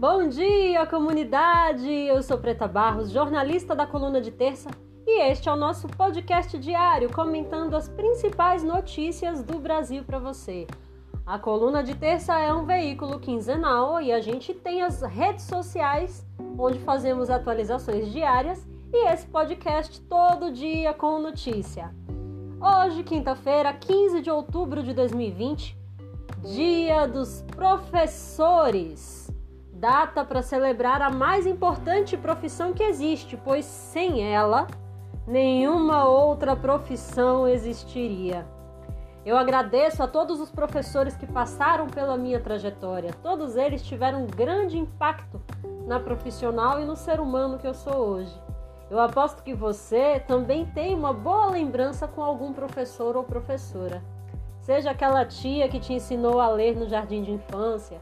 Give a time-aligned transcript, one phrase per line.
[0.00, 1.86] Bom dia, comunidade!
[1.86, 4.70] Eu sou Preta Barros, jornalista da Coluna de Terça,
[5.06, 10.66] e este é o nosso podcast diário comentando as principais notícias do Brasil para você.
[11.26, 16.26] A Coluna de Terça é um veículo quinzenal e a gente tem as redes sociais
[16.58, 21.94] onde fazemos atualizações diárias e esse podcast todo dia com notícia.
[22.58, 25.76] Hoje, quinta-feira, 15 de outubro de 2020,
[26.42, 29.29] Dia dos Professores.
[29.80, 34.66] Data para celebrar a mais importante profissão que existe, pois sem ela,
[35.26, 38.46] nenhuma outra profissão existiria.
[39.24, 43.14] Eu agradeço a todos os professores que passaram pela minha trajetória.
[43.22, 45.40] Todos eles tiveram um grande impacto
[45.86, 48.38] na profissional e no ser humano que eu sou hoje.
[48.90, 54.02] Eu aposto que você também tem uma boa lembrança com algum professor ou professora.
[54.60, 57.98] Seja aquela tia que te ensinou a ler no jardim de infância,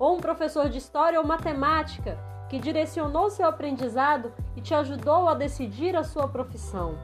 [0.00, 5.34] ou um professor de história ou matemática que direcionou seu aprendizado e te ajudou a
[5.34, 6.98] decidir a sua profissão.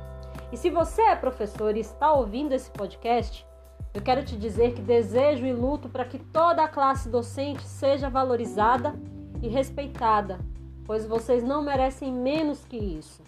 [0.51, 3.47] E se você é professor e está ouvindo esse podcast,
[3.93, 8.09] eu quero te dizer que desejo e luto para que toda a classe docente seja
[8.09, 8.99] valorizada
[9.43, 10.39] e respeitada,
[10.87, 13.23] pois vocês não merecem menos que isso.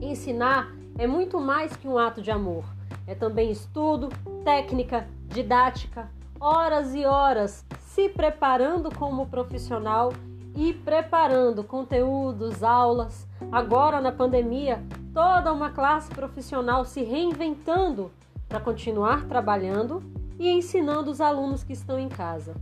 [0.00, 2.64] Ensinar é muito mais que um ato de amor.
[3.06, 4.08] É também estudo,
[4.44, 7.64] técnica, didática, horas e horas
[7.94, 10.14] se preparando como profissional
[10.56, 13.28] e preparando conteúdos, aulas.
[13.50, 18.10] Agora na pandemia, toda uma classe profissional se reinventando
[18.48, 20.02] para continuar trabalhando
[20.38, 22.54] e ensinando os alunos que estão em casa.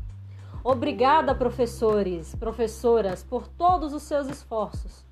[0.64, 5.04] Obrigada, professores, professoras, por todos os seus esforços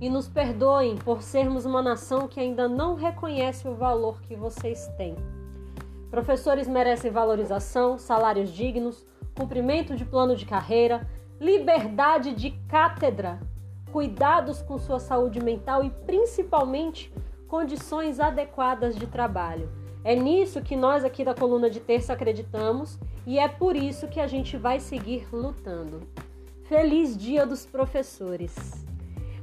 [0.00, 4.86] e nos perdoem por sermos uma nação que ainda não reconhece o valor que vocês
[4.96, 5.16] têm.
[6.12, 9.04] Professores merecem valorização, salários dignos,
[9.38, 11.08] cumprimento de plano de carreira,
[11.40, 13.38] liberdade de cátedra,
[13.92, 17.12] cuidados com sua saúde mental e principalmente
[17.46, 19.70] condições adequadas de trabalho.
[20.02, 24.18] É nisso que nós aqui da coluna de terça acreditamos e é por isso que
[24.18, 26.00] a gente vai seguir lutando.
[26.64, 28.86] Feliz Dia dos Professores!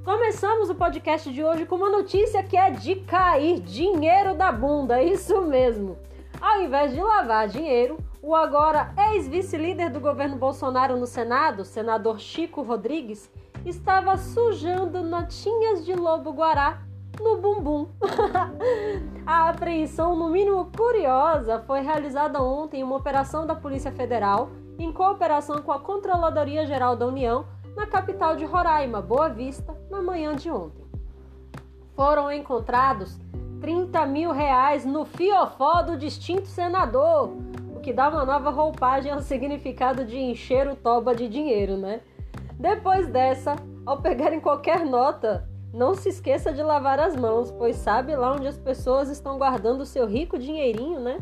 [0.03, 5.01] Começamos o podcast de hoje com uma notícia que é de cair dinheiro da bunda,
[5.01, 5.97] isso mesmo.
[6.39, 12.63] Ao invés de lavar dinheiro, o agora ex-vice-líder do governo Bolsonaro no Senado, senador Chico
[12.63, 13.29] Rodrigues,
[13.63, 16.81] estava sujando notinhas de lobo-guará
[17.21, 17.87] no bumbum.
[19.27, 24.49] A apreensão, no mínimo curiosa, foi realizada ontem em uma operação da Polícia Federal,
[24.79, 30.01] em cooperação com a Controladoria Geral da União, na capital de Roraima, Boa Vista, na
[30.01, 30.83] manhã de ontem.
[31.95, 33.19] Foram encontrados
[33.61, 37.35] 30 mil reais no fiofó do distinto senador,
[37.85, 42.01] que dá uma nova roupagem ao significado de encher o toba de dinheiro, né?
[42.57, 48.15] Depois dessa, ao pegarem qualquer nota, não se esqueça de lavar as mãos, pois sabe
[48.15, 51.19] lá onde as pessoas estão guardando o seu rico dinheirinho, né?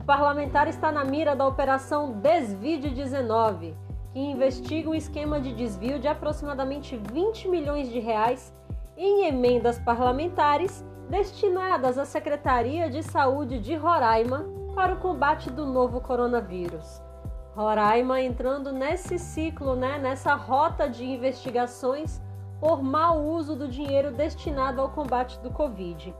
[0.00, 3.74] O parlamentar está na mira da operação Desvide 19
[4.12, 8.50] que investiga um esquema de desvio de aproximadamente 20 milhões de reais
[8.96, 16.02] em emendas parlamentares destinadas à Secretaria de Saúde de Roraima para o combate do novo
[16.02, 17.00] coronavírus.
[17.54, 22.20] Roraima entrando nesse ciclo, né, nessa rota de investigações
[22.60, 26.14] por mau uso do dinheiro destinado ao combate do Covid.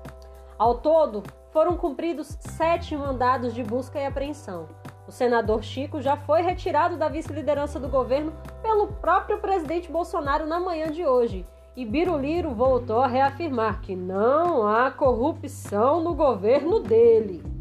[0.58, 4.66] Ao todo, foram cumpridos sete mandados de busca e apreensão.
[5.06, 10.58] O senador Chico já foi retirado da vice-liderança do governo pelo próprio presidente Bolsonaro na
[10.58, 11.46] manhã de hoje.
[11.76, 17.55] E Biruliro voltou a reafirmar que não há corrupção no governo dele.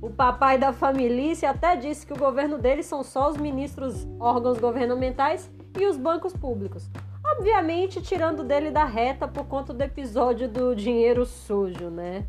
[0.00, 4.58] O papai da família até disse que o governo dele são só os ministros, órgãos
[4.58, 6.88] governamentais e os bancos públicos.
[7.24, 12.24] Obviamente, tirando dele da reta por conta do episódio do dinheiro sujo, né?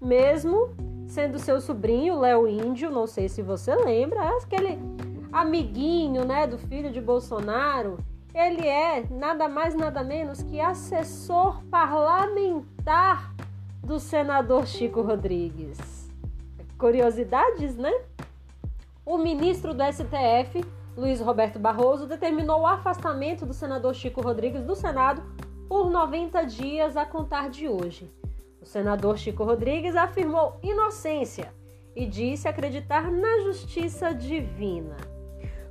[0.00, 0.70] Mesmo
[1.06, 4.78] sendo seu sobrinho, Léo Índio, não sei se você lembra, aquele
[5.32, 7.98] amiguinho, né, do filho de Bolsonaro.
[8.34, 13.34] Ele é nada mais nada menos que assessor parlamentar
[13.82, 15.99] do senador Chico Rodrigues.
[16.80, 17.92] Curiosidades, né?
[19.04, 20.64] O ministro do STF,
[20.96, 25.22] Luiz Roberto Barroso, determinou o afastamento do senador Chico Rodrigues do Senado
[25.68, 28.10] por 90 dias a contar de hoje.
[28.62, 31.52] O senador Chico Rodrigues afirmou inocência
[31.94, 34.96] e disse acreditar na justiça divina.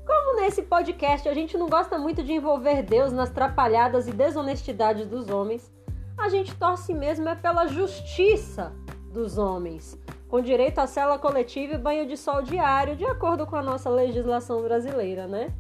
[0.06, 5.08] Como nesse podcast a gente não gosta muito de envolver Deus nas trapalhadas e desonestidades
[5.08, 5.74] dos homens,
[6.16, 8.72] a gente torce mesmo é pela justiça
[9.12, 9.98] dos homens,
[10.30, 13.90] com direito à cela coletiva e banho de sol diário, de acordo com a nossa
[13.90, 15.52] legislação brasileira, né?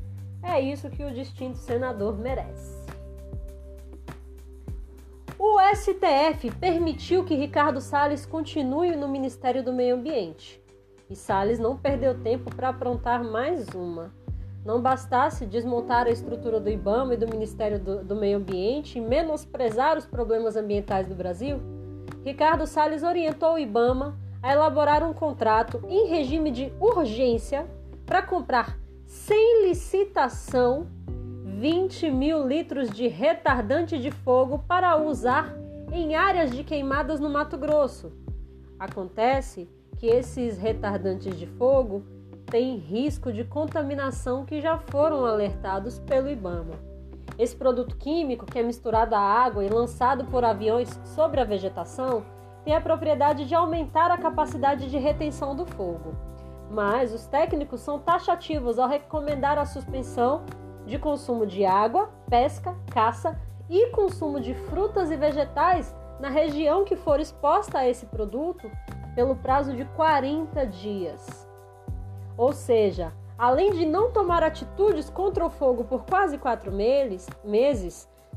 [0.43, 2.77] É isso que o distinto senador merece.
[5.37, 10.61] O STF permitiu que Ricardo Salles continue no Ministério do Meio Ambiente.
[11.09, 14.13] E Salles não perdeu tempo para aprontar mais uma.
[14.63, 19.01] Não bastasse desmontar a estrutura do IBAMA e do Ministério do, do Meio Ambiente e
[19.01, 21.59] menosprezar os problemas ambientais do Brasil,
[22.23, 27.67] Ricardo Salles orientou o IBAMA a elaborar um contrato em regime de urgência
[28.05, 30.87] para comprar sem licitação
[31.43, 35.53] 20 mil litros de retardante de fogo para usar
[35.91, 38.11] em áreas de queimadas no Mato Grosso.
[38.79, 42.03] Acontece que esses retardantes de fogo
[42.45, 46.73] têm risco de contaminação que já foram alertados pelo IBAMA.
[47.37, 52.23] Esse produto químico, que é misturado à água e lançado por aviões sobre a vegetação,
[52.63, 56.13] tem a propriedade de aumentar a capacidade de retenção do fogo.
[56.69, 60.43] Mas os técnicos são taxativos ao recomendar a suspensão
[60.85, 63.39] de consumo de água, pesca, caça
[63.69, 68.69] e consumo de frutas e vegetais na região que for exposta a esse produto
[69.15, 71.47] pelo prazo de 40 dias.
[72.37, 77.27] Ou seja, além de não tomar atitudes contra o fogo por quase quatro meses,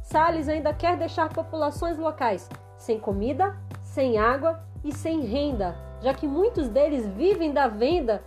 [0.03, 3.57] Salles ainda quer deixar populações locais sem comida,
[3.93, 8.23] sem água e sem renda, já que muitos deles vivem da venda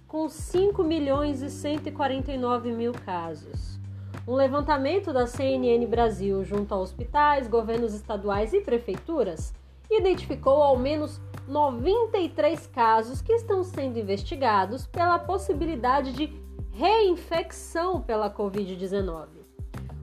[0.08, 3.80] com 5 milhões e 149 mil casos.
[4.28, 9.54] Um levantamento da CNN Brasil junto a hospitais, governos estaduais e prefeituras
[9.92, 16.34] identificou ao menos 93 casos que estão sendo investigados pela possibilidade de
[16.72, 19.45] reinfecção pela Covid-19.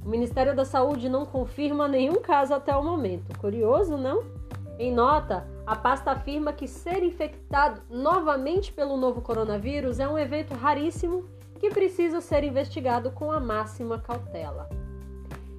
[0.04, 3.38] O Ministério da Saúde não confirma nenhum caso até o momento.
[3.38, 4.24] Curioso, não?
[4.78, 10.54] Em nota, a pasta afirma que ser infectado novamente pelo novo coronavírus é um evento
[10.54, 11.24] raríssimo
[11.60, 14.68] que precisa ser investigado com a máxima cautela.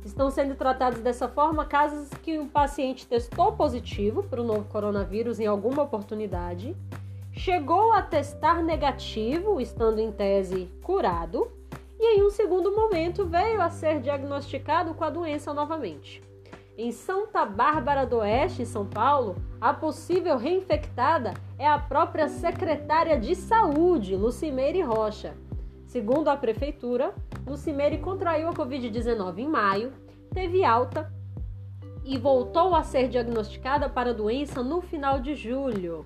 [0.04, 5.40] Estão sendo tratados dessa forma casos que um paciente testou positivo para o novo coronavírus
[5.40, 6.76] em alguma oportunidade,
[7.32, 11.50] chegou a testar negativo, estando em tese curado
[12.06, 16.22] e em um segundo momento veio a ser diagnosticado com a doença novamente.
[16.78, 23.34] Em Santa Bárbara do Oeste, São Paulo, a possível reinfectada é a própria secretária de
[23.36, 25.34] Saúde, Lucimeire Rocha.
[25.86, 27.16] Segundo a prefeitura,
[27.48, 29.94] Lucimeire contraiu a Covid-19 em maio,
[30.34, 31.10] teve alta
[32.04, 36.06] e voltou a ser diagnosticada para a doença no final de julho.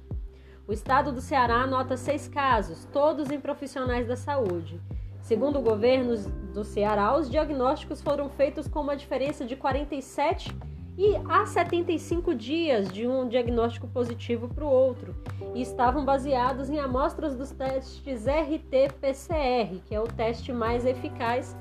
[0.67, 4.79] O estado do Ceará anota seis casos, todos em profissionais da saúde.
[5.27, 6.15] Segundo o governo
[6.53, 10.56] do Ceará, os diagnósticos foram feitos com uma diferença de 47
[10.97, 15.13] e a 75 dias de um diagnóstico positivo para o outro
[15.53, 21.57] e estavam baseados em amostras dos testes RT-PCR, que é o teste mais eficaz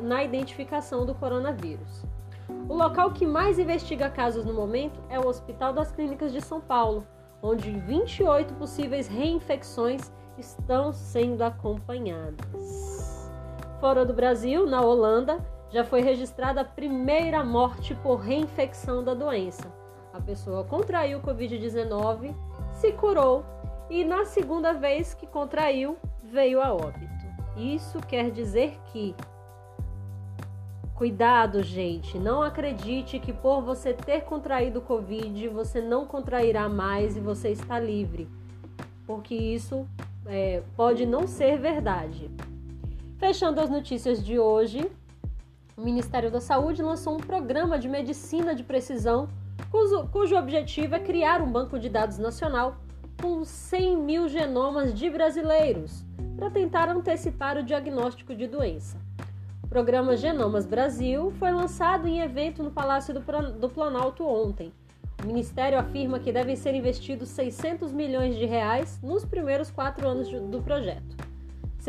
[0.00, 2.06] na identificação do coronavírus.
[2.70, 6.58] O local que mais investiga casos no momento é o Hospital das Clínicas de São
[6.58, 7.06] Paulo,
[7.42, 12.89] onde 28 possíveis reinfecções estão sendo acompanhadas.
[13.80, 15.38] Fora do Brasil, na Holanda,
[15.70, 19.72] já foi registrada a primeira morte por reinfecção da doença.
[20.12, 22.34] A pessoa contraiu o Covid-19,
[22.74, 23.42] se curou
[23.88, 27.08] e na segunda vez que contraiu, veio a óbito.
[27.56, 29.14] Isso quer dizer que
[30.94, 32.18] Cuidado, gente.
[32.18, 37.80] Não acredite que por você ter contraído Covid, você não contrairá mais e você está
[37.80, 38.28] livre.
[39.06, 39.88] Porque isso
[40.26, 42.30] é, pode não ser verdade.
[43.20, 44.90] Fechando as notícias de hoje,
[45.76, 49.28] o Ministério da Saúde lançou um programa de medicina de precisão
[49.70, 52.78] cujo, cujo objetivo é criar um banco de dados nacional
[53.20, 56.02] com 100 mil genomas de brasileiros
[56.34, 58.96] para tentar antecipar o diagnóstico de doença.
[59.62, 64.72] O programa Genomas Brasil foi lançado em evento no Palácio do Planalto ontem.
[65.22, 70.30] O Ministério afirma que devem ser investidos 600 milhões de reais nos primeiros quatro anos
[70.30, 71.29] do projeto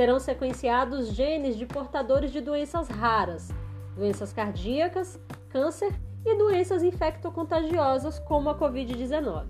[0.02, 3.50] serão sequenciados genes de portadores de doenças raras,
[3.96, 5.94] doenças cardíacas, câncer
[6.26, 9.46] e doenças infectocontagiosas como a Covid-19.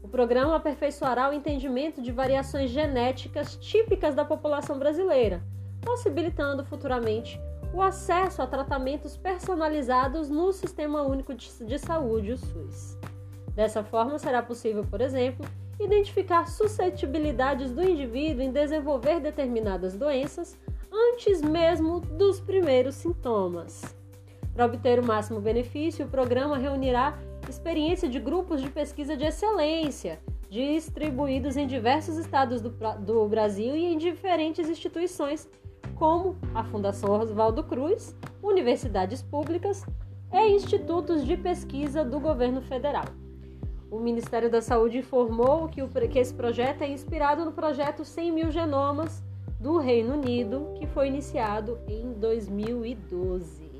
[0.00, 5.42] O programa aperfeiçoará o entendimento de variações genéticas típicas da população brasileira,
[5.82, 7.40] possibilitando futuramente
[7.72, 12.96] o acesso a tratamentos personalizados no Sistema Único de Saúde, o SUS.
[13.56, 15.44] Dessa forma, será possível, por exemplo,
[15.80, 20.56] identificar suscetibilidades do indivíduo em desenvolver determinadas doenças
[20.92, 23.82] antes mesmo dos primeiros sintomas.
[24.54, 30.20] Para obter o máximo benefício, o programa reunirá experiência de grupos de pesquisa de excelência,
[30.48, 35.48] distribuídos em diversos estados do, do Brasil e em diferentes instituições,
[35.96, 39.84] como a Fundação Oswaldo Cruz, universidades públicas
[40.32, 43.04] e institutos de pesquisa do governo federal.
[43.94, 48.32] O Ministério da Saúde informou que, o, que esse projeto é inspirado no projeto 100
[48.32, 49.22] mil genomas
[49.60, 53.70] do Reino Unido, que foi iniciado em 2012.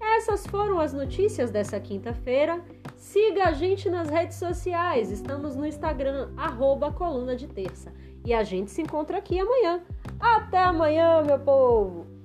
[0.00, 2.64] Essas foram as notícias dessa quinta-feira.
[2.96, 5.10] Siga a gente nas redes sociais.
[5.10, 7.92] Estamos no Instagram, arroba Coluna de Terça.
[8.24, 9.82] E a gente se encontra aqui amanhã.
[10.18, 12.15] Até amanhã, meu povo!